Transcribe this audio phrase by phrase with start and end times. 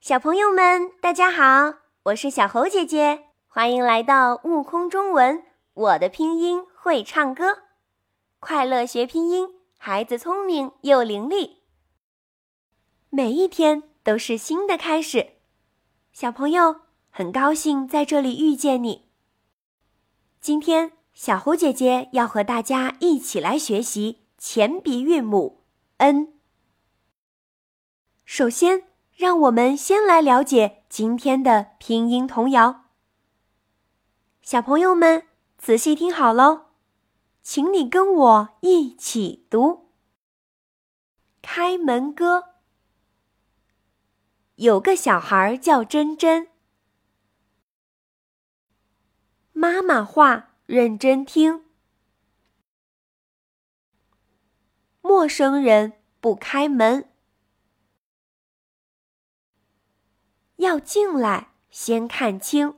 [0.00, 5.42] 小朋友们，大家好，我是小猴姐姐，欢迎来到悟空中文。
[5.74, 7.64] 我的拼音会唱歌，
[8.38, 11.56] 快乐学拼音，孩子聪明又伶俐。
[13.10, 15.32] 每一天都是新的开始，
[16.12, 19.08] 小朋友很高兴在这里遇见你。
[20.40, 25.64] 今天，小猴姐姐要和大家一起来学习前鼻韵母
[25.96, 26.34] n。
[28.24, 28.87] 首先。
[29.18, 32.84] 让我们先来了解今天的拼音童谣。
[34.42, 35.26] 小朋友们
[35.58, 36.66] 仔细听好喽，
[37.42, 39.70] 请你跟我一起读
[41.42, 42.38] 《开门歌》。
[44.54, 46.50] 有个小孩叫珍珍，
[49.50, 51.64] 妈妈话认真听，
[55.00, 57.10] 陌生人不开门。
[60.58, 62.74] 要进来，先看清。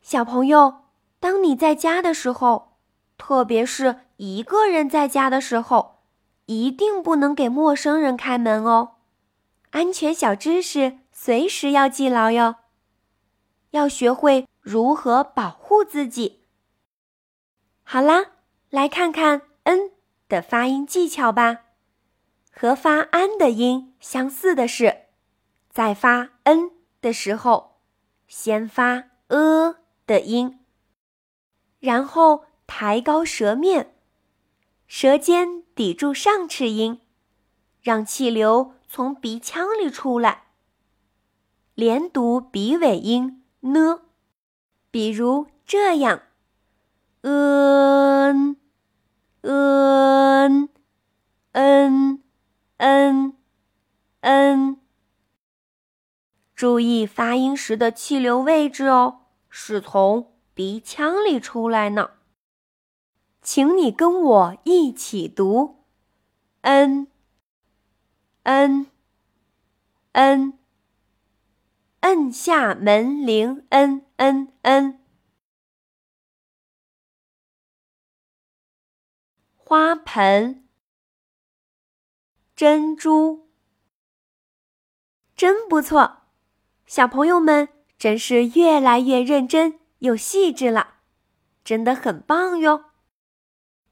[0.00, 0.84] 小朋友，
[1.18, 2.78] 当你在家的时候，
[3.18, 5.98] 特别是一个人在家的时候，
[6.46, 8.98] 一定不能给陌生人开门哦。
[9.70, 12.54] 安全小知识，随时要记牢哟。
[13.70, 16.44] 要学会如何保护自己。
[17.82, 18.26] 好啦，
[18.70, 19.90] 来看看 “n”
[20.28, 21.65] 的发音技巧吧。
[22.58, 25.08] 和发 “an” 的音相似的是，
[25.68, 26.70] 在发 “n”
[27.02, 27.82] 的时候，
[28.26, 29.76] 先发 “e”
[30.06, 30.58] 的音，
[31.80, 33.94] 然后抬高舌面，
[34.86, 37.00] 舌尖抵住上齿龈，
[37.82, 40.44] 让气流从鼻腔里出来。
[41.74, 44.00] 连读鼻尾音 “n”，
[44.90, 46.22] 比如这样
[47.20, 48.56] ：“n
[49.42, 50.68] n
[51.52, 52.25] n”。
[52.78, 53.36] N
[54.20, 54.80] n，
[56.54, 62.10] 注意发音时的气流位置哦，是从鼻腔里出来呢。
[63.40, 65.84] 请你跟我一起读
[66.62, 67.06] ：n
[68.42, 68.86] n
[70.12, 70.58] n，
[72.00, 75.00] 摁下门铃，n n n，
[79.54, 80.65] 花盆。
[82.56, 83.50] 珍珠，
[85.36, 86.22] 真不错，
[86.86, 87.68] 小朋友们
[87.98, 90.94] 真是越来越认真又细致了，
[91.62, 92.86] 真的很棒哟。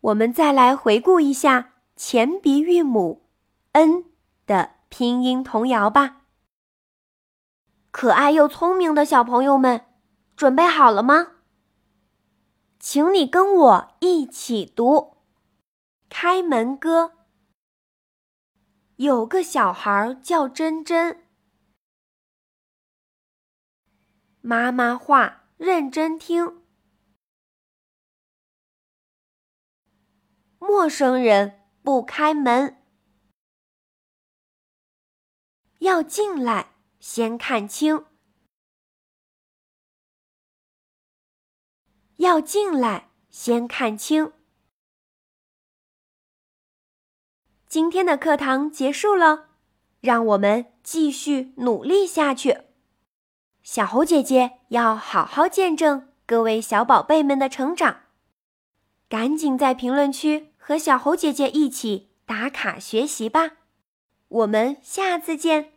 [0.00, 3.28] 我们再来回顾一下前鼻韵母
[3.72, 4.04] “n”
[4.46, 6.22] 的拼音童谣吧。
[7.90, 9.84] 可爱又聪明的小朋友们，
[10.34, 11.32] 准备好了吗？
[12.78, 14.94] 请你跟我一起读
[16.08, 17.04] 《开门歌》。
[18.96, 21.28] 有个小孩叫珍珍，
[24.40, 26.64] 妈妈话认真听，
[30.58, 32.82] 陌生人不开门，
[35.80, 38.06] 要进来先看清，
[42.16, 44.35] 要进来先看清。
[47.76, 49.48] 今天的课堂结束了，
[50.00, 52.60] 让我们继续努力下去。
[53.62, 58.04] 小猴姐姐要好好见证各位小宝贝们的成长，
[59.10, 63.58] 赶紧在评论区和小猴姐姐一起打卡学习吧！
[64.28, 65.75] 我们下次见。